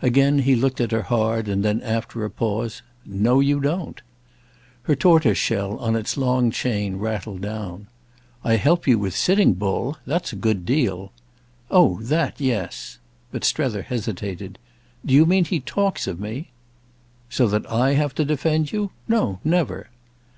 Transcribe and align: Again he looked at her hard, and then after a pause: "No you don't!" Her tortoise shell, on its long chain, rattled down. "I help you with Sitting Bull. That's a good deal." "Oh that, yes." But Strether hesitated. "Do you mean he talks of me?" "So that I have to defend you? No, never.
Again 0.00 0.38
he 0.38 0.56
looked 0.56 0.80
at 0.80 0.90
her 0.90 1.02
hard, 1.02 1.48
and 1.48 1.62
then 1.62 1.82
after 1.82 2.24
a 2.24 2.30
pause: 2.30 2.80
"No 3.04 3.40
you 3.40 3.60
don't!" 3.60 4.00
Her 4.84 4.96
tortoise 4.96 5.36
shell, 5.36 5.76
on 5.80 5.94
its 5.94 6.16
long 6.16 6.50
chain, 6.50 6.96
rattled 6.96 7.42
down. 7.42 7.86
"I 8.42 8.56
help 8.56 8.86
you 8.86 8.98
with 8.98 9.14
Sitting 9.14 9.52
Bull. 9.52 9.98
That's 10.06 10.32
a 10.32 10.34
good 10.36 10.64
deal." 10.64 11.12
"Oh 11.70 12.00
that, 12.00 12.40
yes." 12.40 13.00
But 13.30 13.44
Strether 13.44 13.82
hesitated. 13.82 14.58
"Do 15.04 15.12
you 15.12 15.26
mean 15.26 15.44
he 15.44 15.60
talks 15.60 16.06
of 16.06 16.18
me?" 16.18 16.52
"So 17.28 17.46
that 17.46 17.70
I 17.70 17.92
have 17.92 18.14
to 18.14 18.24
defend 18.24 18.72
you? 18.72 18.92
No, 19.06 19.40
never. 19.44 19.90